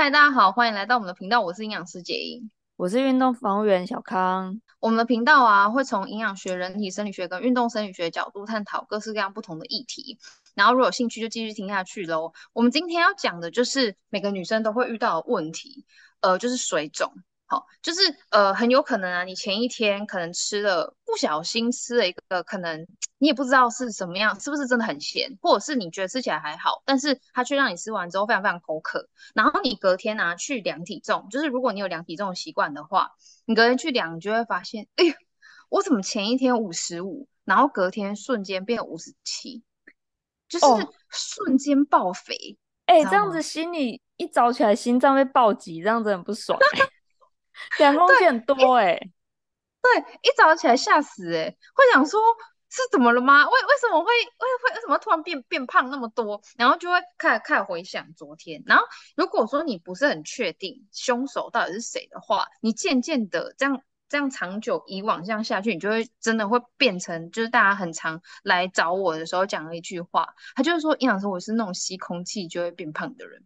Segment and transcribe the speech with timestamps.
[0.00, 1.42] 嗨，大家好，欢迎来到我们的频道。
[1.42, 4.62] 我是营养师杰英，我是运动防护员小康。
[4.78, 10.18] 我们的频道啊，会从营养学、人体生理学跟运动生理学角度探讨各式各样不同的议题。
[10.54, 12.32] 然后，如果有兴趣，就继续听下去喽。
[12.54, 15.84] 我们今天要讲的就是每个女生都会遇到的问题，
[16.22, 17.12] 呃，就是水肿。
[17.50, 22.86] 好，就是呃，很有可能啊，你前一天可能吃了，不小心吃了一个，可能
[23.18, 29.08] 你也不知道是什么样，是不是真的很咸，或者是你觉得吃起来还好，但是它却让你吃完之后非常非常口渴。
[29.34, 33.10] 然后你隔天拿、啊、去量体重，就是如果你有量体重的习惯的话，
[33.46, 35.14] 你隔天去量，你就会发现，哎呀，
[35.70, 39.64] 我怎么前一天五十五，然后隔天瞬间变五十七，
[40.48, 40.66] 就是
[41.08, 42.56] 瞬间爆肥。
[42.86, 46.56] 哎、哦，这样子心里一早起来心脏被暴击，这样子很不爽。
[47.78, 49.12] 两公斤很多哎、欸，
[49.82, 52.20] 对，一早起来吓死哎、欸，会想说
[52.68, 53.44] 是怎么了吗？
[53.46, 56.40] 为为什么会为会为什么突然变变胖那么多？
[56.56, 58.62] 然后就会开始开始回想昨天。
[58.66, 58.84] 然后
[59.16, 73.44] 如果说你不是很确定凶手到底是谁的话，你渐渐的这样这样长久以往这样下去，你就会真的会变成就是大家很常来找我的时候讲的一句话，他就是说营养师，我是那种吸空气就会变胖的人。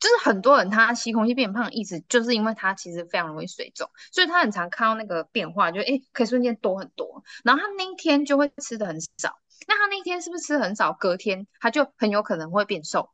[0.00, 7.24] 就是很多人他吸空气变胖的意思，就是因为他其实非常容易水肿，所以他很常看到那个变化，就诶、欸、可以瞬间多很多。
[7.42, 10.92] 然后他那一天就会吃的很少，那他那一天是不是吃很少？
[10.92, 13.10] 隔天他就很有可能会变瘦，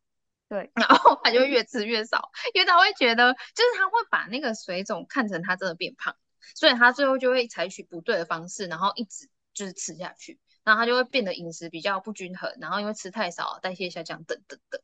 [0.48, 6.14] 对，然后他就越吃越少，因为他会觉得就是他会把那个水肿看成他真的变胖，
[6.54, 14.82] 所以他最后就会采取不对的方式，然后一直就是吃下去，然后他就会变得饮食比较不均衡，然后因为吃太少，代谢下降等等等，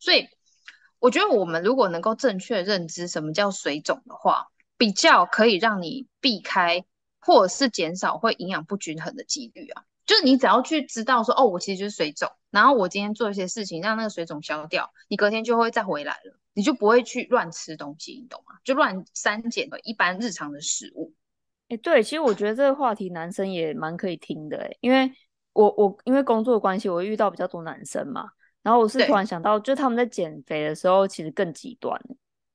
[0.00, 0.26] 所以。
[1.04, 6.82] 我觉得我们如果能够正确认知什么叫水肿的话，比较可以让你避开
[7.20, 9.84] 或者是减少会营养不均衡的几率啊。
[10.06, 18.54] 就是你只要去知道说，哦，我其实就是水肿，然后我今天做一些事情让那个水肿消掉，你隔天就会再回来了，你就不会去乱吃东西，你懂吗？
[18.64, 21.12] 就乱删减了一般日常的食物。
[21.68, 25.12] 哎，对，其实我觉得这个话题男生也蛮可以听的，哎，因为
[25.52, 28.30] 我我因为工作的关系，我遇到比较多男生嘛。
[28.64, 32.00] 然后我是突然想到，就他们在减肥的时候，其实更极端，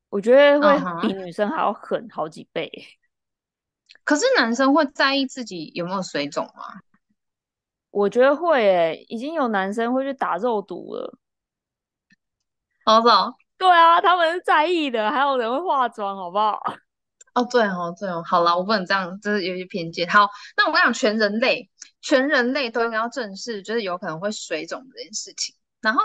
[0.10, 2.68] 我觉得会比女生还要狠好几倍。
[2.68, 4.00] Uh -huh.
[4.04, 6.82] 可是男生会在意自己有没有水肿吗？
[7.92, 11.16] 我觉得会诶，已经有男生会去打肉毒了。
[12.84, 13.08] 好不？
[13.60, 16.60] 对啊，他们是在意的，还有人会化妆，好不好？
[17.36, 20.10] 哦，对哦，对哦，好啦，我不能这样，就是有些偏见。
[20.10, 20.28] 好，
[20.58, 21.70] 那我跟你讲，全人类，
[22.02, 25.54] 全人类都应该要正视，就是有可能会水肿这件事情。
[25.82, 26.02] 然后，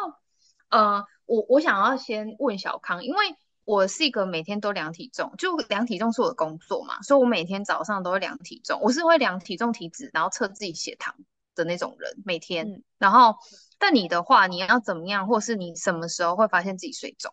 [0.68, 3.18] 呃，我我想要先问小康，因为
[3.64, 8.78] 我是一个每天都量体重，就量体重是我的工作嘛，所以我每天早上都会量体重。
[8.82, 11.14] 我是会量体重、体脂，然后测自己血糖
[11.54, 12.68] 的那种人，每天。
[12.68, 13.36] 嗯、然后，
[13.78, 17.32] 但你的话，你要怎么样，或是你什么时候会发现自己水肿？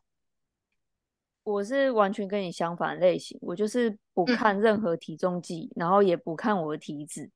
[1.44, 7.29] 我是完全跟你相反类型，我就是不看任何体重计，嗯、然后也不看我的体脂。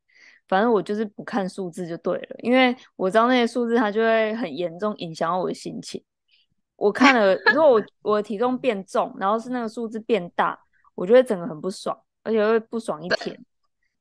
[0.48, 6.03] 反正我就是不看数字就对了，因为我知道那些数字它就会很严重影响到我的心情。
[6.76, 10.59] 我看了，如果我 我的体重变重，然后是那个数字变大，
[10.94, 13.36] 我就会整个很不爽，而且会不爽一天。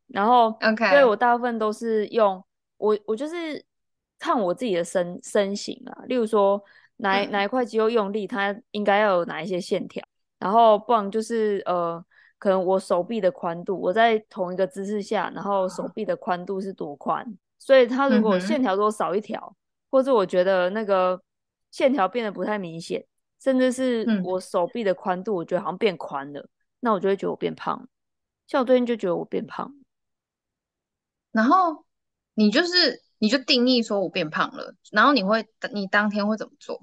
[0.09, 2.45] 然后， OK，所以我大部分都是用
[2.77, 3.65] 我我就是
[4.19, 6.63] 看我自己的身身形啊，例如说
[6.97, 10.05] 哪哪一块肌肉用力，它应该要有哪一些线条，
[10.39, 12.05] 然后不然就是呃。
[12.39, 19.57] 可能我手臂的宽度，我在同一个姿势下，然后手臂的宽度是多宽，所以它如果线条多少一条，嗯，
[19.91, 21.21] 或者我觉得那个
[21.71, 23.05] 线条变得不太明显，
[23.41, 26.49] 甚至是我手臂的宽度，我觉得好像变宽了，嗯，
[26.81, 27.89] 那我就会觉得我变胖。
[28.47, 29.75] 像我最近就觉得我变胖，
[31.33, 31.85] 然后
[32.35, 36.83] 你就是你就定义说我变胖了，然后你会你当天会怎么做？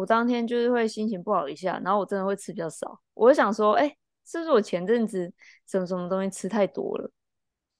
[0.00, 2.98] 我当天就是会心情不好一下，然后我真的会吃比较少。
[3.12, 5.30] 我会想说，哎、欸，是不是我前阵子
[5.68, 7.10] 什么什么东西吃太多了？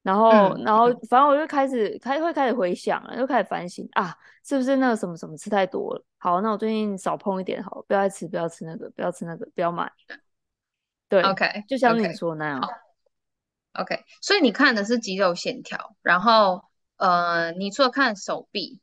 [0.02, 4.14] 然后，嗯、然后反正我就开始开会开始回想了，就开始反省啊，
[4.44, 6.04] 是不是那个什么什么吃太多了？
[6.18, 9.90] 好，那我最近少碰一点好了，不要再吃，不要吃那个，不要吃那个，不要买。
[11.08, 12.60] 对，OK，就像你说的那样。
[13.72, 13.94] Okay.
[13.94, 16.64] OK，所以你看的是肌肉线条，然后
[16.98, 18.78] 呃，你除了看手臂。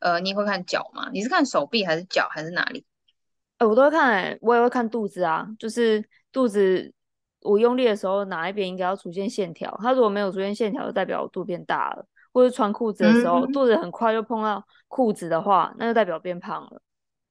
[0.00, 1.08] 呃，你会看脚吗？
[1.12, 2.84] 你是看手臂还是脚还是哪里？
[3.58, 5.46] 哎、欸，我都会看、欸，我也会看肚子啊。
[5.58, 6.92] 就是肚子，
[7.42, 9.78] 我用力的时候，哪一边应该要出现线条？
[9.82, 12.06] 它如果没有出现线条，就代表我肚变大了。
[12.32, 16.80] 或者穿裤子的时候、嗯，肚子很快就碰到裤子的话，那就代表变胖了。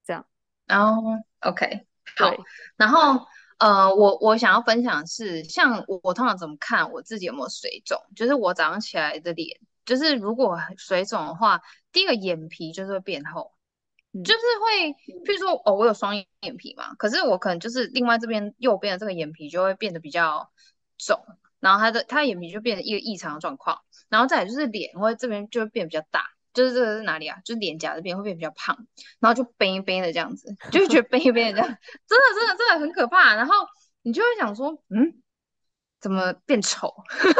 [0.05, 0.25] 这样。
[0.67, 1.01] 然后
[1.39, 1.87] ，OK，
[2.17, 2.33] 好。
[2.75, 3.25] 然后，
[3.59, 7.97] 呃，我我想要分享的是，像我，我通常怎么看我自己有没有水肿？
[8.13, 9.57] 就是我早上起来的脸。
[9.85, 11.61] 就是如果水肿的话，
[11.91, 13.53] 第一个眼皮就是会变厚，
[14.23, 14.93] 就是会，
[15.23, 20.51] 譬如说哦，我有双眼皮嘛，可是我可能就是另外这边右边的这个眼皮就会变得比较
[20.97, 21.23] 肿，
[21.59, 27.39] 然后他的他的眼皮就变成一个异常的状况，然后再来就是脸会这边就会变得比较大，就是这个是哪里啊？
[27.43, 28.87] 就是脸颊这边会变比较胖，
[29.19, 31.67] 然后就背一背的这样子，就会觉得背一背的这样，
[32.07, 33.35] 真的真的真的很可怕。
[33.35, 33.53] 然后
[34.01, 35.21] 你就会想说，嗯，
[35.99, 36.93] 怎么变丑？
[37.11, 37.33] 就是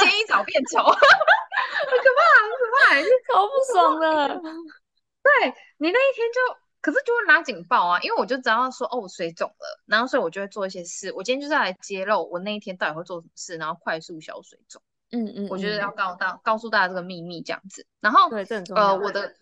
[0.00, 0.84] 今天一早变丑，
[1.82, 1.90] 怕，
[2.42, 4.28] 很可怕，超不爽的。
[5.22, 11.12] 对你那一天就，可是就会拉警报啊，因为我就知道说，哦，我水肿了，然后所以我就会做一些事。
[11.12, 14.82] 我今天就是要来揭露我那一天到底会做什么事，然后快速消水肿。
[15.12, 17.86] 嗯，嗯嗯，我觉得要告大告诉大家这个秘密这样子。
[18.00, 18.94] 然后对，这很重要。
[18.94, 19.34] 呃，我的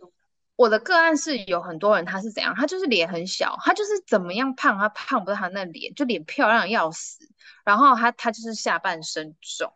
[0.57, 7.27] 我的个案是有很多人他是怎样，他就是脸很小，他就是怎么样胖，他胖不是他那脸，就脸漂亮要死。
[7.65, 9.73] 然后他他就是下半身肿，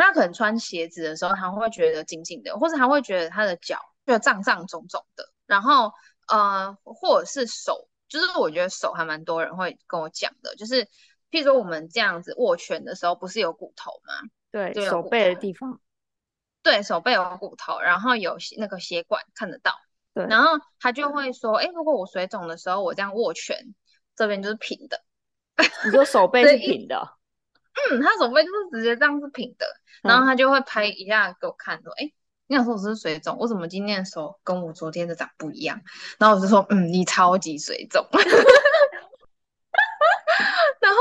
[0.00, 5.30] 那他可能穿鞋子的时候，他会觉得紧紧的，或者他会觉得他的脚就胀胀肿肿的。
[5.44, 5.92] 然后，
[6.26, 10.86] 呃，或者是手，就是我觉得手还蛮多人会跟我讲的，就是，
[11.30, 14.14] 譬如说我们这样子握拳的时候，不是有骨头吗？
[14.50, 15.78] 对，手背的地方，
[16.62, 19.74] 对，手背有骨头，然后有那个血管看得到。
[20.14, 23.74] 对，然后他就会说，哎，如果我水肿的时候，我这样握拳，
[24.16, 25.04] 这边就是平的。
[25.84, 27.18] 你说手背是平的？
[27.90, 29.66] 嗯，他手背就是直接这样是平的，
[30.02, 32.12] 然后他就会拍一下给我看，说，哎、嗯。
[32.46, 35.80] 你想说我是水肿，我怎么今天的手跟我昨天的长不一样？
[36.18, 38.04] 然后我就说，嗯，你超级水肿。
[40.80, 40.98] 然后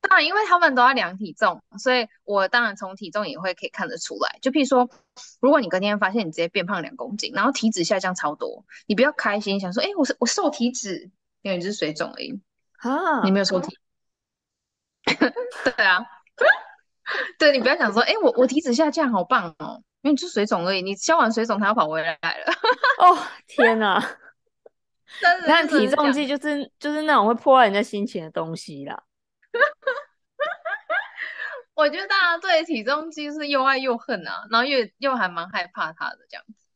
[0.00, 4.38] 当然，因为他们都要量体重，所以我当然从体重也会可以看得出来。
[4.40, 4.88] 就譬如说，
[5.40, 11.10] 如果你隔天发现你直接变胖两公斤，然后体脂下降超多，你不要开心，想说，哎，我是我瘦体脂，
[11.42, 12.40] 因为你是水肿而已
[12.76, 13.76] 啊，你没有瘦体。
[15.76, 16.06] 对啊，
[17.38, 19.82] 对，你不要想说，哎，我我体脂下降，好棒哦。
[20.02, 22.52] 因为你是水肿而已，你消完水肿，它要跑回来了。
[23.00, 23.98] 哦，天哪！
[25.42, 29.02] 你看体重计就是就是那种会破坏人家心情的东西啦。
[31.74, 36.66] 我觉得大家对体重计是又爱又恨啊，然后又又还蛮害怕它的这样子。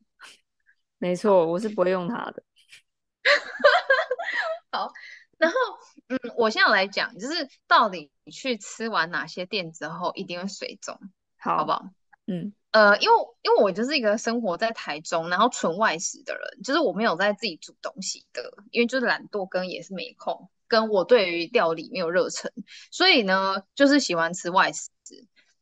[0.99, 2.43] 没错，我是不会用它的。
[4.73, 4.91] 好，
[5.37, 5.57] 然后
[6.09, 10.99] 嗯，我现在来讲，就是到底你去吃完哪些店之后一定会水肿，
[11.39, 11.85] 好，好不好？
[12.27, 12.53] 嗯。
[12.71, 22.53] 呃，因为因为我就是一个生活在台中，然后纯外食的人，就是我没有在自己煮东西的，因为就是懒惰跟也是没空，跟我对于料理没有热忱，
[22.91, 24.91] 所以呢，就是喜欢吃外食。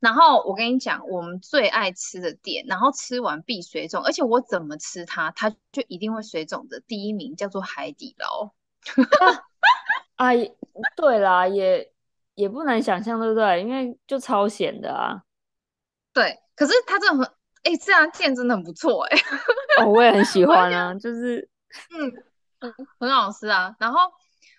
[0.00, 8.50] 然后我跟你讲，我们最爱吃的店，然后吃完必水肿，而且我怎么吃它，它就一定会水肿的第一名叫做海底捞。
[10.16, 10.28] 啊，
[10.96, 11.92] 对啦，也
[12.34, 13.62] 也不难想象，对不对？
[13.62, 15.22] 因为就超咸的啊。
[16.12, 16.38] 对。
[16.54, 17.26] 可是它真的很，
[17.64, 19.18] 哎、欸，这家店真的很不错，哎。
[19.82, 21.46] 哦，我也很喜 欢啊，就是，
[21.90, 23.76] 嗯，很好吃啊。
[23.78, 24.00] 然后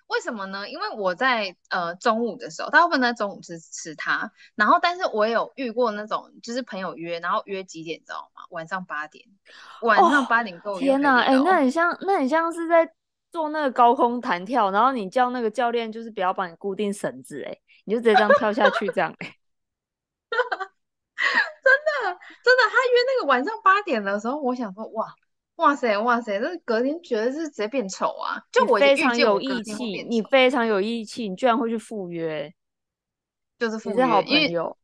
[0.06, 0.70] 为什么呢？
[0.70, 4.32] 因为我在呃中午的时候，大部分在中午吃吃它。
[4.54, 8.44] 然后，但是我有遇过那种，就是朋友约，然后约几点，知道吗？
[8.52, 9.26] 晚上八点，
[9.82, 10.86] 晚上八点跟我约。
[10.86, 12.88] 天哪，哎、欸，那很像，那很像是在
[13.32, 19.34] 做那个高空弹跳，然后你叫那个教练，就是不要帮你固定绳子，哎，你就直接这样跳下去，这样，哎。
[21.20, 21.74] 真
[22.14, 25.14] 的真的，他约那个晚上八点的时候，我想说，哇，
[25.56, 28.42] 哇塞，哇塞，那隔天绝对是直接变丑啊！
[28.52, 32.54] 就我非常有义气，你非常有义气，你居然会去赴约，
[33.58, 34.78] 就是赴约，好朋友，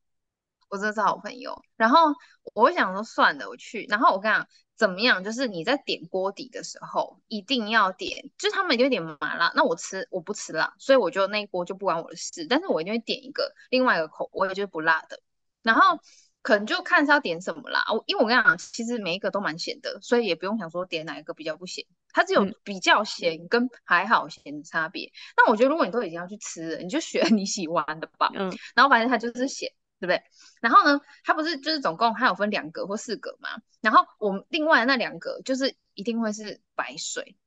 [0.69, 1.61] 我真的是好朋友。
[1.77, 2.11] 然后
[2.53, 3.85] 我想说，算了，我去。
[3.89, 4.47] 然后我跟你讲，
[4.83, 5.23] 怎么样？
[5.23, 12.45] 就是你在点锅底的时候，一定要点，就是他们一定会点麻辣，那我吃我不吃辣，所以我就那一锅就不关我的事。
[12.49, 15.19] 但是我一定会点一个另外一个口味，就是不辣的。
[15.61, 15.99] 然后。
[16.45, 25.09] 可能就看是要点什么啦，我因为我跟你讲，其实每一个都蛮咸的，所以也不用想说点哪一个比较不咸，它只有比较咸跟还好咸的差别。
[25.37, 28.29] 那、嗯、我觉得如果你都已经要去吃了，你就选 你喜欢的吧。
[28.35, 29.71] 嗯，然后反正它就是咸，
[30.05, 30.21] 对不对？
[30.59, 33.49] 然后呢，它不是就是总共它有分两格或四格嘛？
[33.79, 37.37] 然后我们另外那两格就是一定会是白水。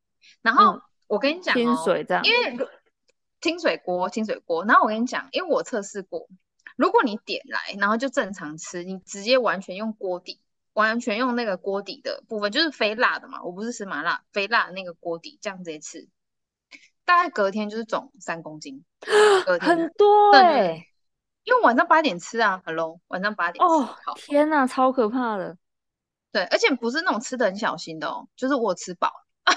[0.40, 2.66] 然后我跟你讲、哦，清水这样，因为
[3.42, 4.64] 清水锅，清水锅。
[4.64, 6.26] 然后我跟你讲，因为我测试过。
[6.76, 10.40] 如果你点来，然后就正常吃，你直接完全用锅底，
[10.72, 13.42] 完全用那个锅底的部分，就是非辣的嘛。
[13.42, 16.08] 我不是吃麻辣，非辣的那个锅底这样直接吃，
[17.04, 18.84] 大概隔天就是肿三公斤，
[19.60, 20.86] 很多哎、欸，
[21.46, 25.56] 因为晚上八点吃啊，Hello，晚上八点吃哦，天哪，超可怕的，
[26.32, 29.10] 对，而且不是那种吃的很小心的哦，就是我吃饱。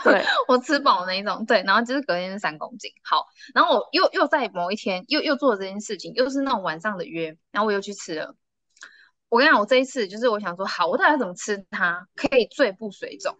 [0.04, 8.36] 对 我吃饱那一种，对，然后就是隔天是三公斤，好，然后我又又在某一天又又做了这件事情，又是那种晚上的约，然后我又去吃了。
[9.30, 13.36] 我跟你讲，我这一次就是我想说，好，我到底要怎么吃它可以最不水肿？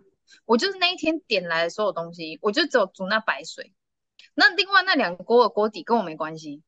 [0.46, 3.72] 我就是那一天点来的所有东西，我就只有煮那白水，
[4.34, 6.64] 那另外那两个锅的锅底跟我没关系，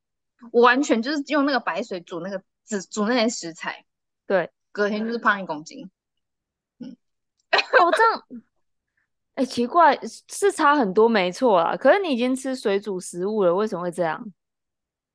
[0.52, 3.86] 我完全就是用那个白水煮那个只煮那些食材，
[4.26, 5.90] 对，隔天就是胖一公斤。
[6.80, 6.96] 嗯，
[7.80, 8.24] 哦，这样，
[9.36, 11.76] 哎、欸，奇怪，是差很多，没错啦。
[11.78, 14.26] 可是你已经吃水煮食物了，为什么会这样？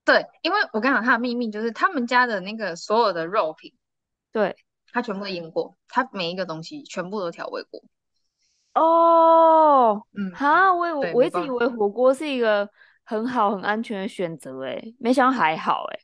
[0.05, 3.75] 对，因为我跟你讲，他的秘密就是他们家的那个所有的肉品，
[4.31, 4.57] 对，
[4.93, 7.83] 他全部都腌过，他每一个东西全部都调味过。
[8.75, 12.71] 哦，嗯，哈，我我我一直以为火锅是一个
[13.07, 16.01] 很好很安全的选择，哎，没想到还好，哎。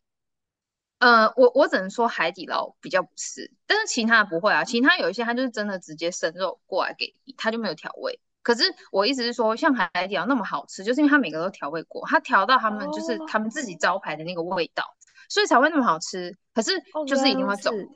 [1.00, 8.21] 呃，我我只能说海底捞比较不是，但是其他的不会啊，其他有一些他就是真的直接生肉过来给你，他就没有调味。
[8.40, 14.94] 可是我意思是说，像海底捞那么好吃，就是因为它每个都调味过，它调到他们就是他们自己招牌的那个味道，哦、
[15.28, 16.37] 所以才会那么好吃。
[16.54, 16.71] 可是
[17.06, 17.88] 就是一定会走，哦、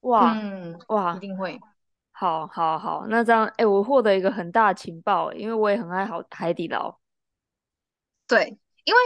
[0.00, 1.58] 哇，嗯，哇，一定会。
[2.12, 6.98] 好，好，好，那这样，哎、欸，我获得一个很大的情报，因为我也很爱好海底捞。
[8.28, 9.00] 对，因为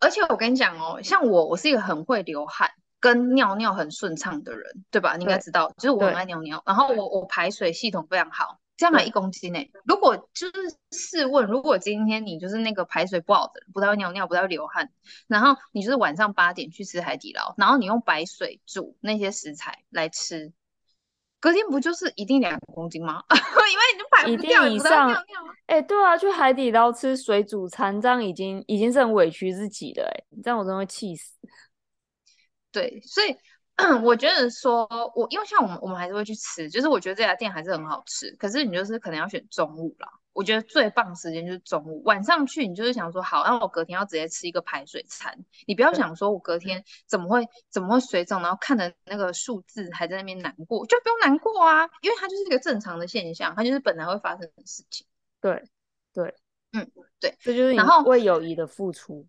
[0.00, 5.16] 而且我跟你讲哦，像我，我是一个很会流汗跟尿尿很顺畅的人，对吧？
[5.16, 8.58] 你应该知道，就是我很爱尿尿，然后我我排水系统非常好。
[8.76, 9.70] 这样买一公斤呢？
[9.84, 10.52] 如果就是
[10.90, 14.90] 试问，如果今天你就是那个排水不好的，不太会尿尿，不太会流汗，
[15.28, 20.52] 然后你就是晚上八点去吃海底捞，然后你用白水煮那些食材来吃，
[21.44, 23.22] 隔天不就是一定两公斤吗？
[23.28, 25.54] 因为你就排不掉，以上尿尿。
[25.66, 31.36] 哎、欸，对啊，去海底捞吃水煮餐，这样已经已经是很委屈自己的哎，这样我真的会气死。
[32.72, 33.36] 对，所以。
[34.04, 38.30] 我觉得说，我因为像我们，我们还是会去吃，就是我觉得这家店还是很好吃。
[38.38, 40.08] 可是你就是可能要选中午啦。
[40.34, 45.44] 我觉得最棒时间就是中午，晚上去你就是想说，好，那我隔天要直接吃一个排水餐。
[45.66, 55.06] 你不要想说我隔天怎么会怎么会水肿，然后看着那个数字还在那边难过，就不用难过啊，因为它就是一个正常的现象，它就是本来会发生的事情。
[55.40, 55.62] 对，
[56.12, 56.34] 对，
[56.72, 59.26] 嗯，对，这就是然后为友谊的付出。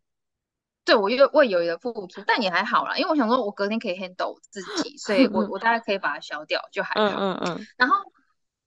[0.85, 7.07] 对，我又为友谊的付出，但也还好啦，因为我想说，我隔天可以 handle 自己，所以我 我大概可以把它消掉，就还好。
[7.07, 7.67] 嗯嗯嗯。
[7.75, 7.95] 然后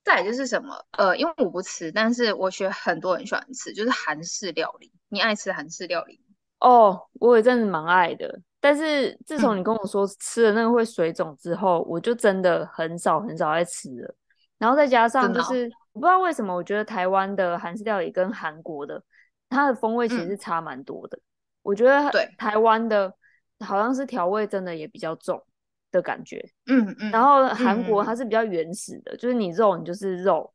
[0.09, 4.91] 再就是什么，呃，因为我不吃，但是我学很多人喜欢吃，就是韩式料理。
[5.11, 6.19] 你爱吃韩式料理？
[6.61, 14.15] 哦，我有一阵子蛮爱的，但是自从你跟我说吃了那个会水肿之后，嗯、我就真的很少很少爱吃了。
[14.57, 19.03] 然后再加上就是、哦、我不知道为什么，我觉得台湾的韩式料理跟韩国的
[19.50, 21.17] 它的风味其实是差蛮多的。
[21.19, 21.23] 嗯
[21.62, 23.12] 我觉得台湾的
[23.61, 25.43] 好像是调味真的也比较重
[25.90, 30.52] 的感觉，嗯嗯，然后韩国它是比较原始的，嗯、就是你肉你就是肉，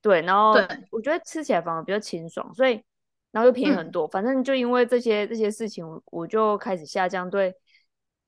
[0.00, 0.54] 对，然后
[0.90, 2.82] 我觉得吃起来反而比较清爽，所以
[3.30, 7.54] 然后又便宜很多，嗯、反正就因为这些这些事情，我就开始下降对，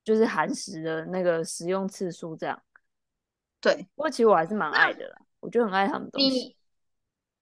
[0.03, 2.61] 就是韩食的那个食用次数这样，
[3.59, 6.27] 对，不过其实我还是蛮爱的啦，我就很爱他们东西。
[6.29, 6.55] 你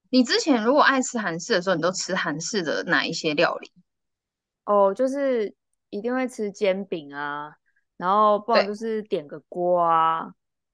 [0.10, 3.72] 你之前如果爱吃韩式的时候，你都吃韩式的哪一些料理？
[4.66, 5.54] 哦，就是
[5.90, 7.56] 一定会吃煎饼啊，
[7.98, 10.34] 然后不然就是点个锅啊，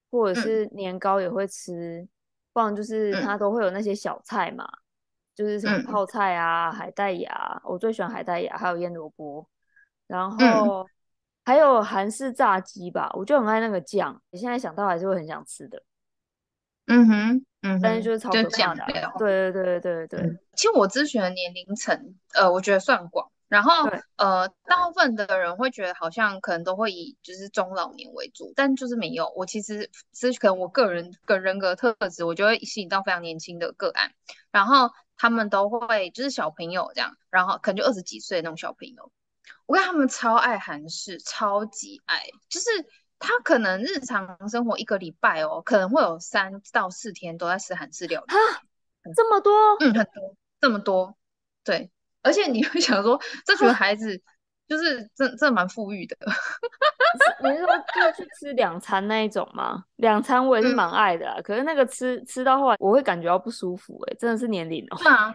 [0.10, 2.10] 或者是年糕也会吃，嗯、
[2.54, 4.80] 不然就是它都会有那些小菜嘛，嗯、
[5.36, 9.48] 就是什么泡菜啊、嗯、海带芽，我最喜欢海带芽，还有腌萝卜，
[10.08, 10.90] 然后、嗯、
[11.46, 15.84] 还有韩式炸鸡吧，我就很爱那个酱，你现在想到还是会很想吃的。
[16.88, 18.86] 嗯哼，嗯哼，但是就是超可怕的，
[19.20, 20.40] 对对对对对对、嗯。
[20.56, 23.30] 其实我咨询的年龄层，呃，我觉得算广。
[23.50, 29.34] 然后，呃，大部分的人会觉得好像可能都会以就是中老年为主，但就是没有。
[29.36, 34.14] 我其实是可能我个人跟人格特质，我就会吸引到非常年轻的个案，
[34.52, 39.12] 然后他们都会就是小朋友这样，然后可能就二十几岁那种小朋友，
[39.66, 42.70] 我看他们超爱韩式，超级爱，就是
[43.18, 48.28] 他可能日常生活一个礼拜哦，可能会有三到四天都在吃韩式料理。
[48.28, 48.38] 哈，
[49.16, 49.52] 这么多？
[49.80, 51.18] 嗯，很多，这么多，
[51.64, 51.90] 对。
[52.22, 54.22] 而且你会想说，这群孩子
[54.68, 56.18] 就是真真的蛮富裕的。
[57.42, 59.84] 你是说就去吃两餐那一种吗？
[59.96, 64.12] 两餐我也是蛮爱的可是那个吃吃到后来，我会感觉到不舒服、欸。
[64.12, 64.98] 哎，真的是年龄哦。
[64.98, 65.34] 对啊，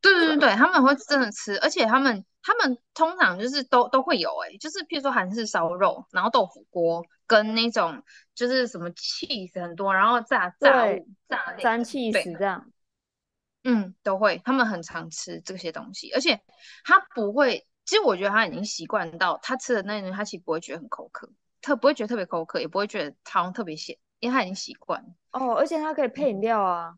[0.00, 8.02] 对对对对，他们会真的吃，而且他们他们通常就是都都会有、欸，哎，就是譬如说韩式烧肉，然后豆腐锅跟那种
[8.34, 12.64] 就是什么 cheese 很多，然后炸炸物炸沾 cheese 这样。
[13.68, 16.40] 嗯，都会，他们很常吃这些东西，而且
[16.84, 21.28] 他不会，其实我觉得他已经习惯到他吃的那种，他其实不会觉得很口渴，
[21.60, 26.96] 特不会觉得特别口渴，也不会觉得汤特别咸，因为他已经习惯哦，而且他可以配饮料啊，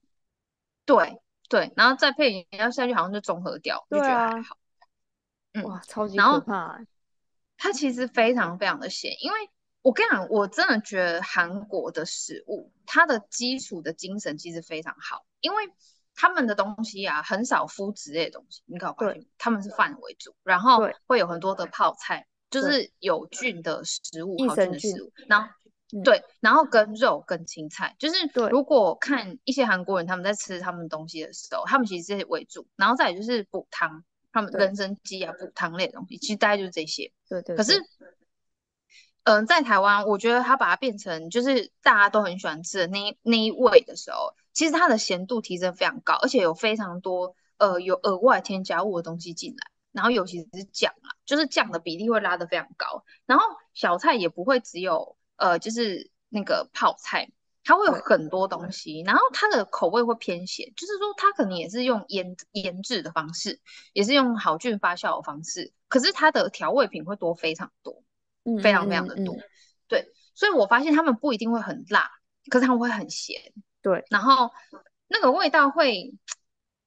[0.84, 4.58] 对对，然后再配饮料下去，好像就综合掉，就觉得还好。
[5.54, 6.86] 嗯，哇，超级可怕、欸。
[7.56, 9.38] 它其实非常非常的咸，因为
[9.80, 15.24] 我跟你讲，我真的觉得韩国的食物，它的基础的精神其实非常好。
[15.40, 15.64] 因为
[16.18, 25.48] 他们的东西啊很少麸质类的东西，你搞不好他们是饭为主，然后会有很多的泡菜，就是有菌的食物，好菌的食物，然后。
[25.90, 28.16] 嗯、对，然后跟肉跟青菜，就是
[28.50, 37.10] 如果看一些韩国人他们在吃他们东西的时候，他们其实这些为主，然后再来就是补汤，他们人参鸡啊补汤类的东西，其实大概就是这些。
[37.26, 37.56] 对对，对。
[37.56, 37.82] 可是，
[39.28, 53.44] 嗯、呃，在台湾，我觉得它把它变成就是大家都很喜欢吃的那一那一味的时候，其实它的咸度提升非常高，而且有非常多呃有额外添加物的东西进来，然后尤其是酱啊，就是酱的比例会拉得非常高，然后
[53.74, 55.16] 小菜也不会只有。
[55.36, 57.30] 呃，就是那个泡菜，
[57.62, 63.60] 它会有很多东西，然后它的口味会偏咸，就是说它可能也是用腌腌制的方式，
[63.92, 68.07] 也是用好菌发酵的方式，可是它的调味品会多非常多，嗯，
[68.56, 69.44] 非常非常的多，嗯嗯嗯，
[69.88, 72.10] 对，所以我发现他们不一定会很辣，
[72.50, 73.40] 可是他们会很咸，
[73.82, 74.50] 对，然后
[75.06, 76.14] 那个味道会，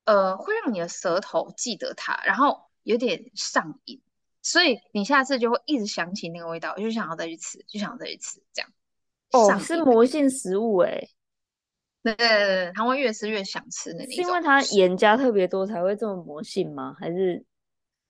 [0.06, 4.02] 呃，会让你的舌头记得它，然后有点上瘾。
[4.44, 8.72] 所以你下次就会一直想起那个味道，就想要再去吃，就想要再去吃，这样。
[9.34, 11.10] 哦，是魔性食物哎、欸。
[12.04, 14.12] 对对对，他会越吃越想吃那种。
[14.12, 16.96] 是因为它盐加特别多才会这么魔性吗？
[17.00, 17.46] 还是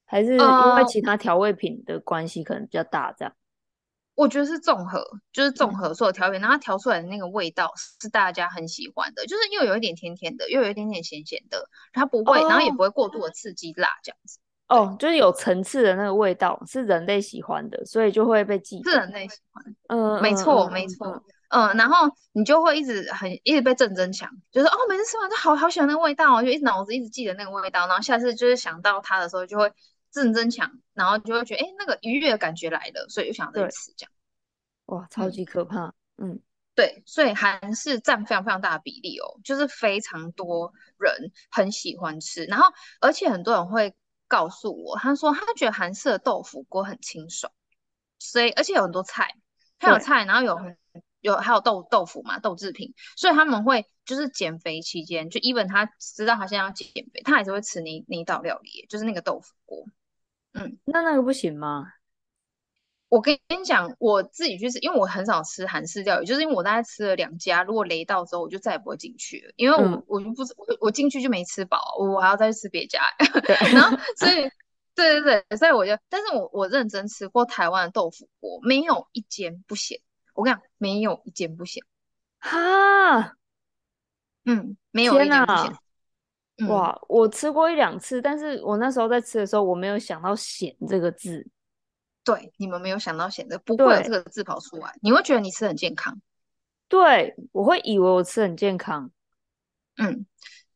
[0.06, 3.14] 还是因为其他调味品的关系可能比较大？
[3.18, 3.41] 这样、呃。
[4.16, 14.38] 我觉得是综合，就是综合所有调味，然后它调出来的那个味道是大家很喜欢的，就是又有一点甜甜的，又有一点点咸咸的，它不会，哦、然后也不会过度的刺激辣这样子。
[14.68, 18.82] 哦，就是有层次的那个味道是人类喜欢的，所以就会被记。
[18.84, 29.70] 是人类喜欢，嗯，没错，没错，嗯，然后你就会一直很一直被正增强，就是哦，每次吃完都好好喜欢那个味道，就一直脑子一直记得那个味道，然后下次就是想到它的时候就会
[30.12, 34.12] 正增强，然后就会觉得哎，那个愉悦的感觉来了，所以就想再吃这样。
[34.86, 36.42] 哇，超级可怕，嗯，嗯
[36.76, 43.96] 对，所以韩式占非常非常大的比例哦，就是非常多人很喜欢吃，然后而且很多人会。
[44.32, 47.52] 告诉我，他说他觉得韩式的豆腐锅很清爽，
[48.18, 49.36] 所以而且有很多菜，
[49.78, 50.78] 还有菜，然后有很
[51.20, 59.86] 有还有豆豆腐嘛，豆制品，所以他们会就是减肥期间，就 even 他知道他现在要减肥，他还是会吃那那一道料理，就是那个豆腐锅。
[60.54, 61.86] 嗯，那那个不行吗？
[63.10, 73.02] 我跟你讲，我自己去吃，因为我很少吃韩式料理，就是因为我大概吃了两家，如果雷到之后，我就再也不会进去了，因为我、嗯、我就不我我进去就没吃饱，我还要再去吃别家，
[73.74, 74.50] 然后所以
[74.96, 80.00] 对对对，所以我就，但是我我认真吃过台湾的豆腐锅，没有一间不咸，
[80.34, 81.84] 我跟你讲，没有一间不咸，
[82.40, 83.36] 哈，
[84.46, 85.76] 嗯，没有一间不咸，
[86.68, 91.48] 哇，我吃过一两次，但是我那时候在吃的时候，我没有想到咸这个字。
[92.24, 96.22] 对，你们没有想到咸的，不会有这个字跑出来，你会觉得你吃很健康。
[96.88, 99.10] 对，我会以为我吃很健康。
[99.98, 100.26] 嗯，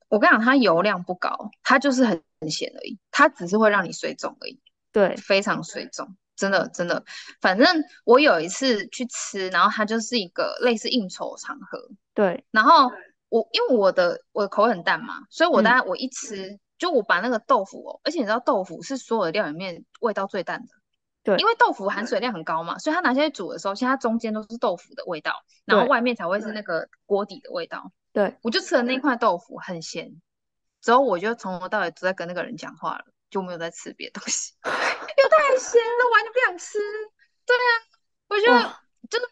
[0.07, 4.59] 我跟你讲，它油量不高，它就是很很咸而已，它只是会让你水肿而已。
[4.91, 7.03] 对，非常水肿，真的真的。
[7.41, 7.67] 反正
[8.05, 11.89] 我有一次去吃，然后它就是一个类似应酬场合。
[12.13, 12.89] 对，然后
[13.35, 20.67] 我因为我的我的口味很淡嘛，所以我大概我一吃，嗯、就我把那个豆腐哦，而且你知道豆腐是所有的料里面味道最淡的。
[21.21, 25.33] 对，因为豆腐含水量很高嘛，所以它拿下去煮的时候，其实它中间都是豆腐的味道，
[25.65, 27.91] 然后外面才会是那个锅底的味道。
[28.13, 30.21] 对，我就吃了那块豆腐，很咸，
[30.81, 36.79] 之后我就从头到尾都在跟那个人讲话了，就没有再吃别的东西 又太咸了，完全不想吃。
[37.45, 37.69] 对啊，
[38.29, 38.61] 我觉得
[39.09, 39.25] 就是，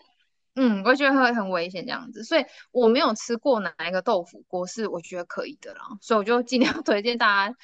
[0.55, 7.55] 嗯，我觉得会很危险这样子，所以我没有吃过哪一个豆腐锅是我觉得可以的啦，所以我就尽量 推荐大家。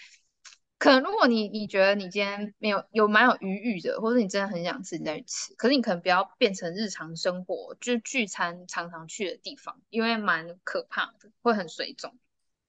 [0.80, 5.54] 可能如果你你觉得你今天没有有蛮有余裕的，或者你真的很想吃，你再去吃。
[5.56, 12.18] 可是你可能不要变成日常生活，就是聚餐常常去的地方，因为蛮可怕的，会很水肿。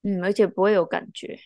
[0.03, 1.39] 嗯，而且不会有感觉。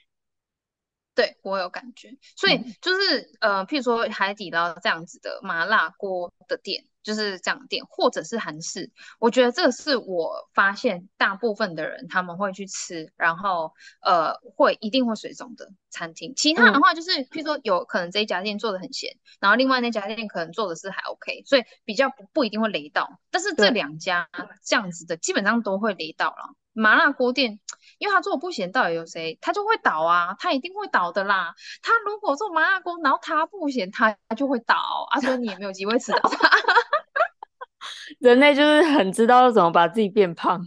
[1.14, 2.16] 对，我有感觉。
[2.36, 6.84] 所以就是、嗯、呃，譬如说海底捞这样子的麻辣锅的店。
[7.04, 16.32] 就是这样店，或者是韩式，我觉得这个是我发现大部分的人他们会去吃，然后呃会一定会水肿的餐厅。
[16.34, 23.20] 其他的话就是，嗯、譬如说有可能这一家店做的很咸，然后另外那家店可能做的是还 OK，所以比较不不一定会雷到。
[23.30, 24.30] 但是这两家
[24.64, 26.54] 这样子的基本上都会雷到了。
[26.74, 27.58] 麻辣锅店，
[27.98, 29.38] 因为他做不咸，到底有谁？
[29.40, 31.54] 他就会倒啊，他一定会倒的啦。
[31.80, 36.50] 他如果做麻辣锅，然后他不咸，他就会倒啊，所以你也没有机会吃到他。
[38.18, 40.60] 人类就是很知道怎么把自己变胖，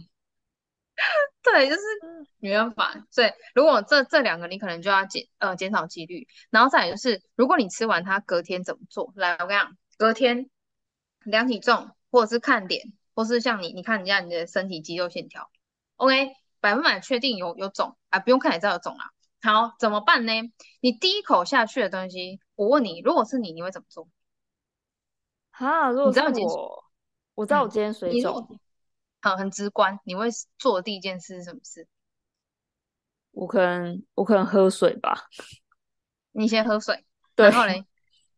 [1.42, 1.80] 对，就是
[2.38, 2.94] 没办法。
[3.10, 9.12] 所以如果这这两个你可能就要减呃减少几率，然后再来就是如果你吃完它隔天怎么做？
[9.16, 10.48] 来，我跟你讲，隔天
[11.24, 15.50] 量体重或者是看脸，或是像你你看人家你的身体肌肉线条
[15.98, 19.10] ，OK，百分百确定有有肿啊，不用看也知道有肿啊。
[19.40, 20.32] 好，怎么办呢？
[20.80, 24.08] 你第一口下去的东西，我问你，如果是你，你会怎么做？
[25.50, 26.84] 哈，如果是我，
[27.34, 28.58] 我知道我今天水肿，嗯，
[29.20, 31.86] 好，很直观，你会做的第一件事是什么事？
[33.30, 35.28] 我可能我可能喝水吧。
[36.32, 37.04] 你先喝水，
[37.36, 37.84] 对，然后嘞，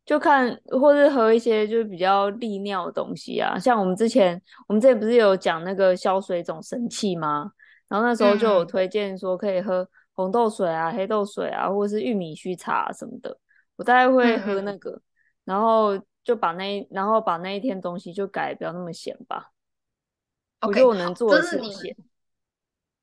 [0.06, 7.52] 就看或是喝一些就是比较利尿的东西啊，像我们之前我们这里不是有讲那个消水肿神器吗？
[7.88, 13.36] 然后那时候就有推荐说可以喝红豆水啊、嗯、黑豆水啊，或者是玉米须茶什么的。
[13.76, 15.02] 我大概会喝那个，嗯、
[15.44, 19.50] 然后就把那然后把那一天东西就改不要那么咸吧。
[20.60, 21.96] Okay, 我觉得我能做的是咸。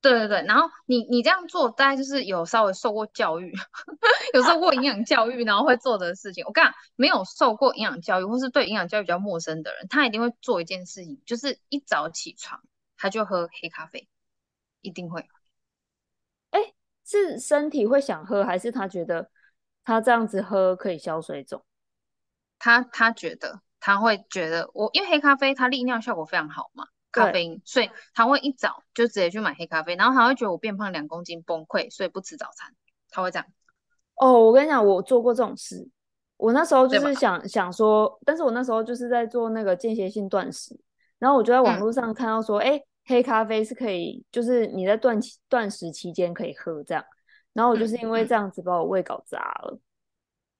[0.10, 3.54] 对对对，然后你你这样做，大概就是有稍微受过教育，
[4.34, 6.44] 有受过营养教育，然后会做的事情。
[6.46, 12.62] 我跟你讲，没有受过营养教育，或是对营养教育比较陌生的人，他一定会做一件事情，就是一早起床
[12.98, 14.08] 他就喝黑咖啡，
[14.82, 15.28] 一定会。
[16.52, 16.60] 哎，
[17.06, 19.30] 是身体会想喝，还是他觉得
[19.84, 21.66] 他这样子喝可以消水肿？
[22.60, 26.88] 他他觉得他会觉得我，因为黑咖啡它利尿效果非常好嘛。
[27.18, 32.74] 咖啡因，所以他会一早就直接去买黑咖啡，然后他会觉得我变胖两公斤崩溃，所以不吃早餐，
[33.10, 33.46] 他会这样。
[34.16, 35.88] 哦，我跟你讲，我做过这种事，
[36.38, 40.80] 我那时候就是想想说，但是我那时候就是在做那个间歇性断食，
[41.20, 47.04] 然后我就在网络上看到说，哎、嗯，黑咖啡是可以，就是你在断断食期间可以喝这样，
[47.54, 49.80] 然后我就是因为这样子把我胃搞砸了。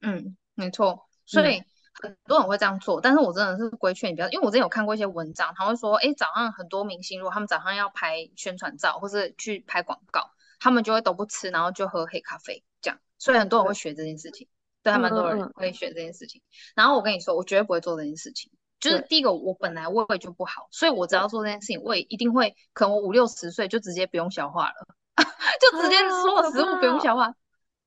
[0.02, 1.58] 嗯，没错，所以。
[1.58, 1.66] 嗯
[2.02, 14.48] 很多人会这样做，但是我真的是规劝你不要，因为我之前有看过一些文章，他会说，哎，早上很多明星如果他们早上要拍宣传照或是去拍广告，他们就会都不吃，然后就喝黑咖啡这样，所以很多人会学这件事情，
[14.84, 16.42] 对，对他们很多人会学这件事情。
[16.76, 24.88] 然后我跟你说，我绝对不会做这件事情，就是第一个，我本来胃就不好，所以我只要做这件事情，胃一定会，可能我五六十岁就直接不用消化了，
[25.60, 27.34] 就直接所有食物不用消化，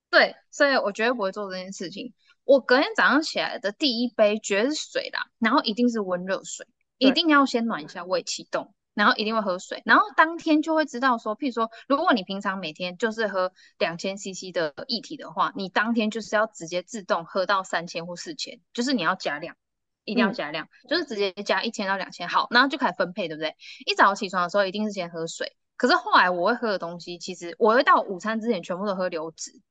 [0.09, 2.13] 对，所以我绝对不会做这件事情。
[2.43, 6.65] 我隔天早上起来的第一杯绝对是水啦，然后一定是温热水，
[6.97, 19.55] 一定要先暖一下胃启动，然后一定会喝水，然后当天就会知道说，譬如说，如果你平常每天就是喝两千 CC 的液体的话，你当天就是要直接自动喝到三千或四千，就是你要加量，
[20.03, 23.55] 一定要加量，嗯、就是直接加一千到两千，好，然后就开始分配，对不对？
[23.85, 29.61] 一早起床的时候一定是先喝水，可是后来我会喝的东西，其实我会到午餐之前全部都喝流质。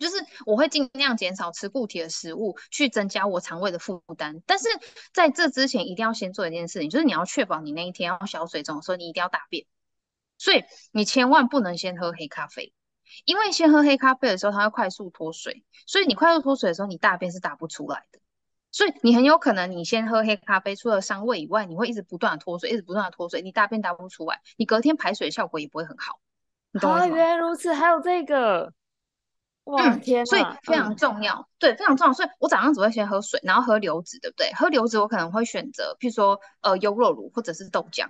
[0.00, 4.42] 就是我会尽量减少吃固体的食物，去增加我肠胃的负担。
[4.46, 4.66] 但是
[5.12, 9.66] 在这之前，一定要先做一件事情，就是你要确保你那一天要小水肿所以，你一定要大便。
[10.38, 12.72] 所以你千万不能先喝黑咖啡，
[13.26, 18.18] 因为先喝黑咖啡的时候，它会快速脱水，所以你快速脱水的时候，你大便是打不出来的。
[18.72, 26.20] 所以你很有可能，你先喝黑咖啡，除了伤胃以外，你会一直不断的脱水，一直不断的脱水，你大便打不出来，你隔天排水效果也不会很好。
[26.72, 27.00] 你懂吗？
[27.00, 28.72] 啊，原来如此，还有这个。
[29.64, 32.12] 哇嗯，天，所以非常重要，嗯，对，非常重要。
[32.12, 34.52] 所以我早上只会先喝水，然后喝流质，对不对？
[34.54, 38.06] 喝流质我可能会选择，譬如说呃优酪乳或者是豆浆，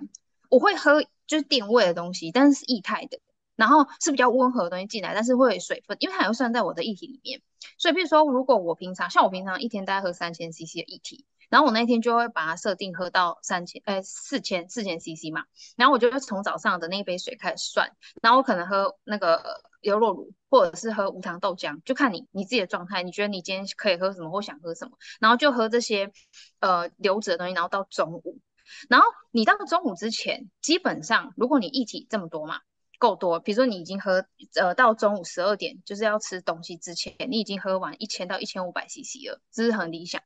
[0.49, 3.19] 我会喝就是定位的东西，但是是液态的，
[3.55, 7.41] 然后是比较温和的东西进来，但是会有水分，因为它也算在我的液体里面。
[7.77, 11.25] 所以譬如说，如果我平常像我平常一天大概喝三千 CC 的液体。
[11.51, 15.43] 然后我那天就会把它设定喝到三千，呃，四千四千 CC 嘛。
[15.75, 26.13] 然后我就会从早上的那一杯水开始算，然后我可能喝那个优酪乳，或者是喝无糖豆浆，就看你你自己的状态，你觉得你今天可以喝什么或想喝什么，然后就喝这些
[26.61, 28.39] 呃流质的东西，然后到中午，
[28.87, 32.61] 然后你到中午之前，基本上如果你液体这么多嘛，
[32.97, 40.21] 够多，比如说你已经喝呃到中午十二点就是要吃东西之前，你已经喝完一千到一千五百 CC 了，这是很理想。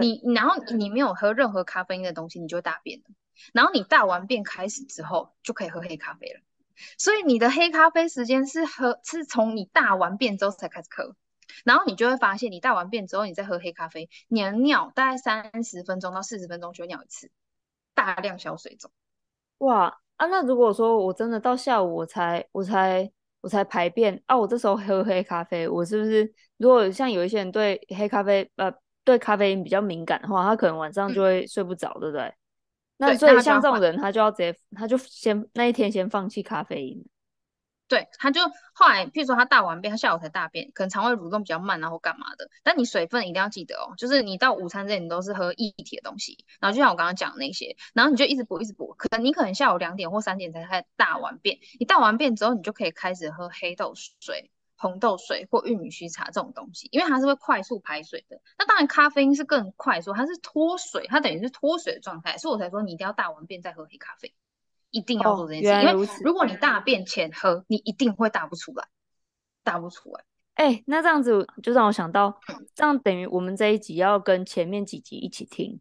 [0.00, 3.04] 你然后你没有喝任何咖啡因的东西，你就大便了。
[3.52, 6.40] 然后你大完便开始之后，就可以喝黑咖啡了。
[6.98, 11.16] 所以你的黑咖啡时间是喝是从你大完便之后才开始喝。
[11.64, 17.30] 然后你就会发现，你大完便之后，你再喝黑咖啡，你的尿大概三十分钟到四十分钟就尿一次，
[17.94, 18.90] 大量小水肿。
[19.58, 20.26] 哇啊！
[20.26, 28.72] 那如果说我真的到下午我才我才我才排便啊，我这时候喝黑咖啡，我是不是如果像有一些人对黑咖啡呃？
[29.04, 32.34] 对咖啡因比较敏感的话，他可能晚上就会睡不着，嗯，对不对？
[32.96, 37.04] 那所以像这种人，他就要直接，他就先那一天先放弃咖啡因。
[37.86, 38.40] 对，他就
[38.72, 42.48] 后来，譬如说他大完便，他下午才大便，可能肠胃蠕动比较慢，然后干嘛的。
[42.62, 48.94] 但你水分一定要记得哦，就是你到午餐之前你都是喝液体的东西，然后就像我刚刚讲的那些，然后你就一直补，一直补。
[48.96, 54.50] 可能你可能下午两点或三点才开始大完便，你大完便之后，你就可以开始喝黑豆水。
[54.76, 58.40] 红豆水或玉米须茶这种东西，因为它是会快速排水的。
[58.58, 62.36] 那当然，咖啡因是更快速，它是脱水，它等于是脱水的状态。
[62.36, 64.34] 所以我才说你一定要大完便再喝黑咖啡，
[64.90, 68.86] 一定要做这件事，哦、因为如果你大便前喝，你一定会大不出来，
[69.62, 70.24] 大不出来。
[70.54, 72.38] 哎、欸，那这样子就让我想到，
[72.76, 75.80] 这样等于我们这一集要跟前面几集一起听，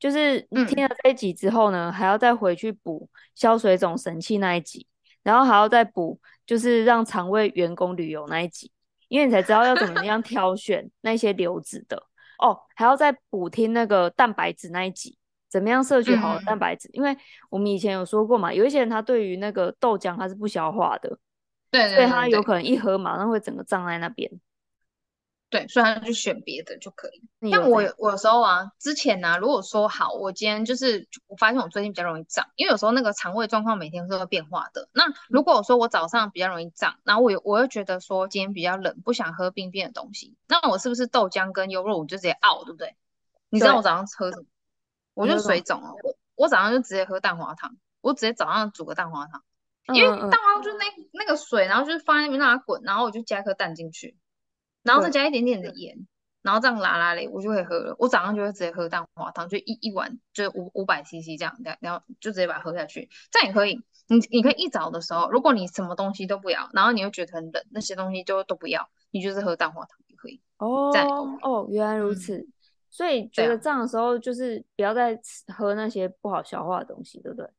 [0.00, 4.88] 就是听了这一集之后呢，嗯、还要再回去补消水肿神器那一集，
[5.22, 8.70] 然后还要再补就是让肠胃员工旅游那一集，
[9.08, 12.02] 因为你才知道要怎么 样挑选那些流质的
[12.38, 15.18] 哦，还要再补听那个蛋白质那一集，
[15.50, 16.88] 怎么样摄取好的蛋白质？
[16.88, 17.16] 嗯、因为
[17.50, 21.18] 我们以前有说过嘛，有一些人他对于那个豆浆他是不消化的。
[21.70, 24.30] 对，对，对，对，所以他有可能一喝马上会整个胀在那边。
[25.50, 27.50] 对，所以他就选别的就可以。
[27.50, 34.88] 但我有我有时候啊，之前呢、啊，如果说好，我今天就是我发现我最近比较容易胀，因为有时候那个肠胃状况每天都会变化的。
[34.92, 42.94] 那如果我说我早上比较容易胀，然后我又我又觉得说今天比较冷，不想喝冰冰的东西，那我是不是豆浆跟优酪乳就直接熬，对不对？
[43.48, 44.44] 你知道我早上喝什么？
[45.14, 49.42] 我就水肿了，我我早上就直接喝蛋花汤，我直接早上煮个蛋花汤。
[49.94, 54.18] 因为蛋花汤就是那那个水，然后就是放在那边让它滚，然后我就加一颗蛋进去，
[54.82, 56.06] 然后再加一点点的盐，
[56.42, 57.96] 然后这样拉拉嘞，我就会喝了。
[57.98, 63.08] 我早上就会直接喝蛋花汤，就一一碗就五五百 CC 这样，然后就直接把它喝下去。
[63.30, 70.40] 这样也可以，你你可以一早的时候，如果你什么东西都不要，然后你又觉得很冷，那些东西就都不要，你就是喝蛋花汤也可以。
[70.58, 70.90] 哦
[71.42, 72.38] 哦，原来如此。
[72.38, 72.52] 嗯、
[72.90, 77.50] 所以觉得这样的时候，就是不要再喝那些不好消化的东西，对不对？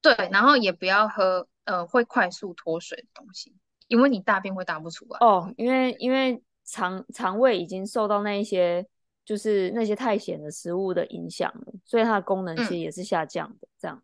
[0.00, 3.54] 对，然后也不要喝呃会快速脱水的东西，
[3.88, 5.18] 因为你大便会大不出来。
[5.20, 8.86] 哦，因为因为肠肠胃已经受到那一些
[9.24, 13.66] 就是那些太咸的食物的影响了，所以它的功能其实也是下降的。
[13.66, 14.02] 嗯、这样，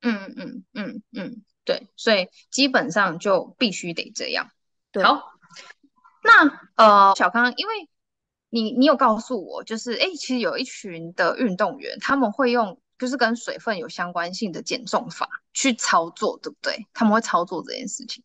[0.00, 4.48] 嗯嗯嗯嗯，对，所以基本上就必须得这样。
[4.90, 5.32] 对好，
[6.22, 7.88] 那呃小康，因为
[8.48, 12.80] 你你有告诉我，就是哎，其实有一群的运动员他们会用。
[12.96, 16.86] 就是跟水分有相关性的减重法去操作，对不对？
[16.94, 18.23] 他们会操作这件事情。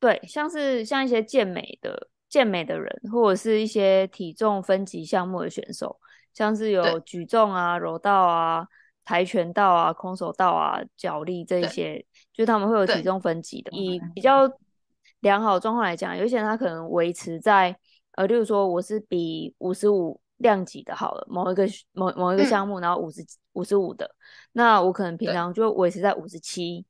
[0.00, 5.96] 对，像是像一些健美的健美的人，或者是一些体重分级项目的选手，
[6.34, 8.66] 像是有举重啊、柔道啊、
[9.04, 13.70] 跆拳道啊、空手道啊、脚力这一些，就他们会有体重分级的。
[13.72, 14.50] 以比较
[15.20, 17.76] 良好的状况来讲，有一些人他可能维持在
[18.12, 20.20] 呃，例如说我是比五十五。
[20.40, 24.10] 量级的好了，某一个某某一个项目，然后五十五十五的，
[24.52, 26.82] 那我可能平常就维持在五十七，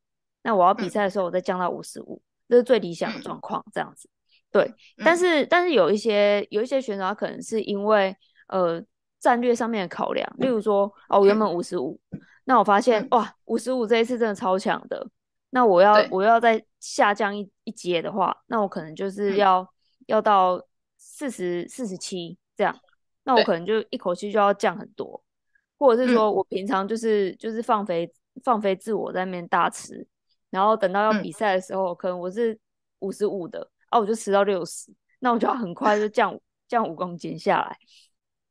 [0.44, 4.10] 那我要比赛的时候，我再降到五十五，这是最理想的状况，这样子。
[4.50, 5.16] 对，但。
[5.16, 8.14] 是但是有一些有一些选手，他可能是因为
[8.48, 8.82] 呃
[9.20, 12.00] 战略上面的考量，例如说哦，我原本五十五，
[12.44, 15.08] 那我发现哇，五十五这一次真的超强的，
[15.50, 19.66] 那我要我要再下降一一阶的话，那我可能就是要
[20.06, 20.60] 要到
[20.98, 22.76] 四十四十七这样。
[23.22, 25.22] 那我可能就一口气就要降很多，
[25.78, 28.10] 或者是说我平常就是、嗯、就是放飞
[28.42, 30.04] 放飞自我在那边大吃，
[30.50, 32.58] 然后等到要比赛的时候，嗯、可能我是
[32.98, 37.76] 五十五的，啊，我就吃到六十，那我就要很快就降降五公斤下来。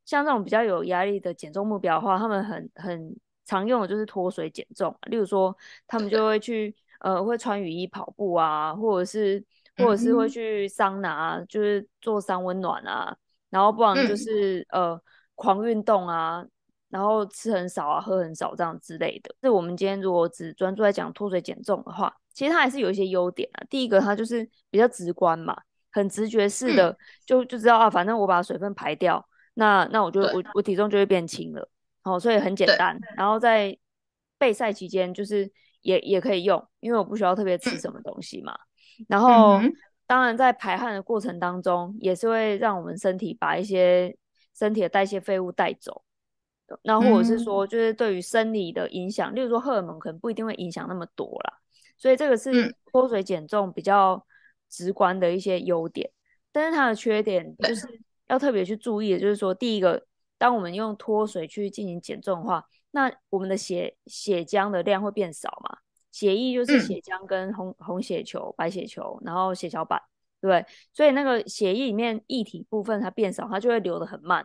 [0.05, 9.43] 像这种比较有压力的减重目标的话，他们很很常用的就是脱水减重，例如说他们就会去呃会穿雨衣跑步啊，或者是
[9.77, 13.15] 或者是会去桑拿，就是做桑温暖啊。
[13.51, 15.01] 然后不然就是、嗯、呃
[15.33, 16.45] 狂运动啊，
[16.89, 19.33] 然后吃很少啊，喝很少这样之类的。
[19.41, 23.63] 是我们今天如果只专注在讲脱水减重的话，其实它还是有一些优点啊。
[23.69, 25.55] 第一个，它就是比较直观嘛，
[25.91, 31.69] 很直觉式的，嗯、就就知道啊，反正我把水分排掉，那那我就我我体重就会变轻了。
[32.03, 32.99] 哦，所以很简单。
[33.15, 33.77] 然后在
[34.37, 38.53] 备赛期间，就是也也可以用，因为我不需要特别吃什么东西嘛。
[38.99, 39.57] 嗯、然后。
[39.59, 39.73] 嗯
[40.09, 44.17] 当然，在排汗的过程当中，也是会让我们身体把一些
[44.57, 46.01] 身体的代谢废物带走。
[46.83, 51.53] 那或者是说，就是对于生理的影响，嗯、例如说荷尔蒙可能不一定会影响那么多啦。
[51.97, 54.25] 所以这个是脱水减重比较
[54.69, 56.09] 直观的一些优点。
[56.09, 56.13] 嗯、
[56.51, 57.87] 但是它的缺点就是
[58.27, 60.05] 要特别去注意的，就是说，第一个，
[60.37, 65.77] 当我们用脱水去进行减重的话，那我们的血血浆的量会变少嘛？
[66.11, 70.01] 血液就是血浆跟红、嗯、红血球、白血球，然后血小板，
[70.41, 74.43] 对，所以那个血液里面液体部分它变少，它就会流得很慢，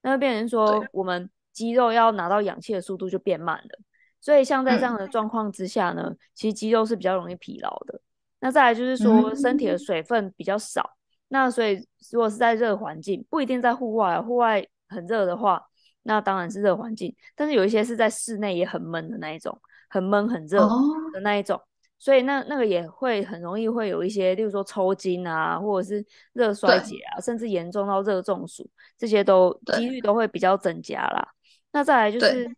[0.00, 3.78] 那会变成说我们肌肉要拿到氧气的速度就变慢了。
[4.20, 8.00] 所以像在这样的状况之下呢，嗯、其实肌肉是比较容易疲劳的。
[8.40, 10.96] 那再来就是说身体的水分比较少，嗯、
[11.28, 15.62] 那所以如果是在热环境，不一定在户外，户外很热的话，
[16.02, 19.60] 那当然是热环境，但是有一些是在室内也很闷的那一种。
[19.94, 20.66] 很闷很热
[21.12, 21.66] 的那一种，oh.
[21.98, 31.28] 所以那那个也会很容易会有一些，例如说抽筋啊，或者是热衰竭啊，甚至严重到热中暑，这些都几率都会比较增加啦。
[31.72, 32.54] 对那再来就是，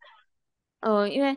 [0.81, 1.37] 呃，因为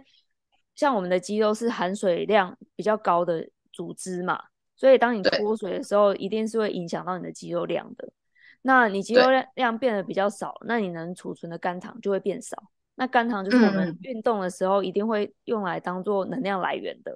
[0.76, 4.42] 像我们的肌肉是含水量比较高的组织嘛，
[4.76, 8.12] 所以当你脱水的时候，一定是会影响到你的肌肉量的。
[8.64, 12.58] 那你肌肉量量变得比较少，那你能储存的肝糖就会变少。
[12.96, 17.16] 那肝糖就是我们运动的时候一定会用来当做能量来源的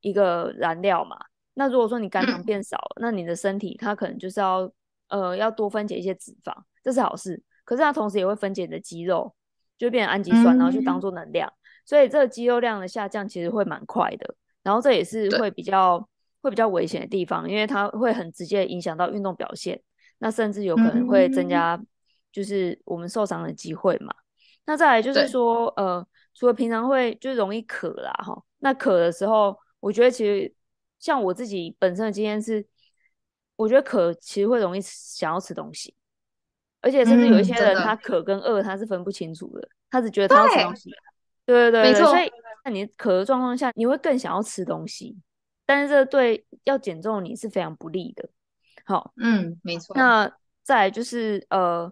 [0.00, 1.18] 一个燃料嘛。
[1.52, 4.72] 那如果说你肝糖变少，那你的身体它可能就是要
[5.08, 7.42] 呃要多分解一些脂肪，这是好事。
[7.64, 9.34] 可是它同时也会分解你的肌肉，
[9.78, 11.50] 就变成氨基酸，然后去当做能量。
[11.86, 14.34] 所以这个肌肉量的下降其实会蛮快的。
[14.62, 15.98] 然后这也是会比较
[16.42, 19.80] 会比较危险的地方，因为它会很直接影响到运动表现。
[20.18, 21.80] 那甚至有可能会增加
[22.30, 24.12] 就是我们受伤的机会嘛。
[24.66, 30.52] 那再来就是说呃，除了平常会就容易渴啦哈，那渴的时候，我觉得其实。
[31.00, 32.66] 像我自己本身的经验是，
[33.54, 35.94] 我觉得渴其实会容易想要吃东西，
[36.80, 40.90] 而且甚至有一些人他渴跟饿他是分不清楚的，嗯、他只觉得他要吃东西。
[41.44, 42.30] 对，对对对，所以
[42.64, 45.16] 在你渴的状况下，你会更想要吃东西，
[45.66, 48.28] 但是这对要减重你是非常不利的。
[48.84, 49.96] 好，嗯，没错。
[49.96, 50.30] 那
[50.62, 51.90] 再来就是呃，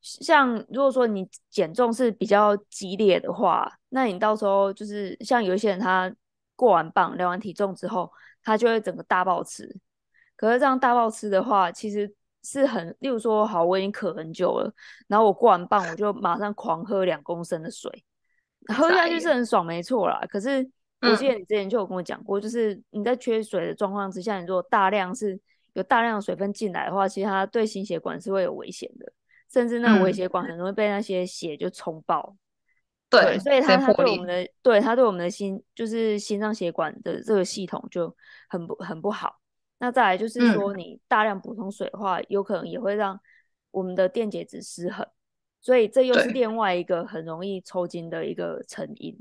[0.00, 6.12] 像如果说你减重是比较激烈的话，那你到时候就是像有一些人他
[6.56, 8.10] 过完磅量完体重之后。
[8.46, 9.74] 他就会整个大爆吃，
[10.36, 14.72] 可是这样大爆吃的话，其实是很，例如说，好，我已经渴很久了，
[15.08, 17.90] 然后我过完磅，我就马上狂喝两公升的水，
[18.68, 20.20] 喝下去是很爽，没错啦。
[20.28, 25.40] 可是我记得你之前就有跟我讲过，嗯、就是你在缺水的状况之下，你如果大量是
[25.72, 29.12] 有大量的水分进来的话，其实它对心血管是会有危险的，
[29.50, 32.36] 甚至那个微血管很容易被那些血就冲爆。
[33.10, 38.14] 对，所以它它对我们的，对它对我们的心，就是心脏血管的这个系统就
[38.48, 39.36] 很不很不好。
[39.84, 43.20] 那再来就是说，你大量补充水的话，嗯、有可能也会让
[43.70, 45.06] 我们的电解质失衡，
[45.60, 49.14] 所以这又是另外一个很容易抽筋的一个成因。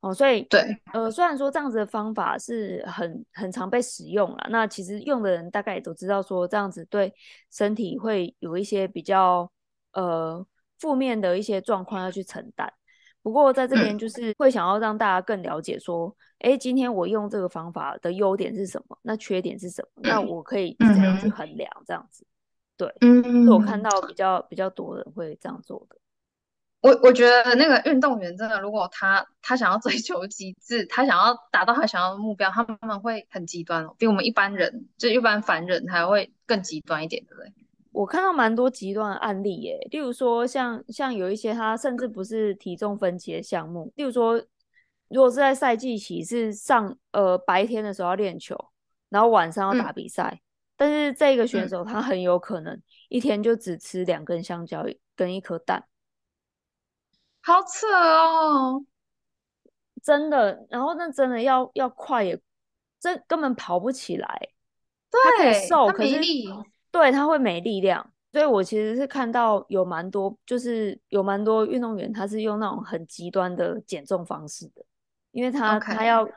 [0.00, 7.12] 哦，所以对，呃，虽然说这样子的方法是很很常被使用了，那其实用的人大概也都知道说这样子对
[7.50, 9.50] 身体会有一些比较
[9.92, 10.46] 呃
[10.78, 12.72] 负面的一些状况要去承担。
[13.26, 18.96] 不过在这边就是会想要让大家更了解说，哎、嗯，今天我用这个方法的优点是什么？
[19.02, 19.88] 那缺点是什么？
[19.96, 21.68] 嗯、那我可以怎样去衡量？
[21.84, 22.24] 这样子，
[22.76, 25.96] 对，嗯，我看到比较比较多人会这样做的。
[26.82, 37.52] 我我觉得那个运动员真的，如果他他想要追求极致，他想要达到他想要的目标，他们会很极端哦，比我们一般人，就一般凡人还会更极端一点，对不对？
[37.96, 44.34] 我看到蛮多极端的案例耶，例如说像像有一些他甚至不是体重分级的项目，例如说
[45.08, 48.54] 如果是在赛季期是上呃白天的时候要练球，
[49.08, 50.40] 然后晚上要打比赛，嗯、
[50.76, 52.78] 但是这个选手他很有可能
[53.08, 54.84] 一天就只吃两根香蕉
[55.16, 55.86] 跟一颗蛋，
[57.40, 58.84] 好扯哦，
[60.02, 62.38] 真的，然后那真的要要快也，
[63.00, 64.50] 这根本跑不起来，
[65.10, 65.86] 对，他可以瘦。
[65.86, 66.20] 可是。
[66.90, 74.84] 对，他会没力量，所以我其实是看到有蛮多，就是有蛮多运动员，他是用那种很极端的减重方式的，
[75.32, 76.28] 因为他.他要。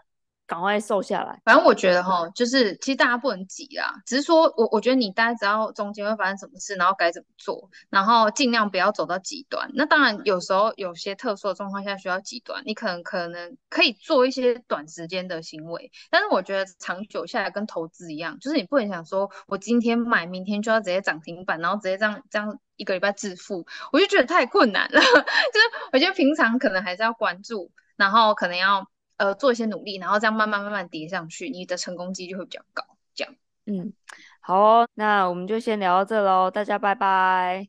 [0.50, 1.40] 赶快瘦下来。
[1.46, 9.70] 反正我觉得哈，就是其实大家不能急啦，只是说我我觉得你大家知道中间会发生什么事，然后该怎么做，然后尽量不要走到极端。
[9.76, 25.00] 那当然有时候有些特殊的状况下需要极端，你可能可能可以做一些短时间的行为，但是我觉得长久下来跟投资一样，就是你不能想说我今天买，明天就要直接涨停板，然后直接这样这样一个礼拜致富，我就觉得太困难了。
[25.00, 28.88] 就是我觉得平常可能还是要关注，然后可能要。
[29.20, 32.84] 呃，做一些努力，然后这样慢慢慢慢叠上去，你的成功几率会比较高。
[33.14, 33.94] 这样，嗯，
[34.40, 37.68] 好哦，那我们就先聊到这喽，大家拜拜，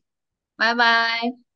[0.55, 1.50] 拜拜。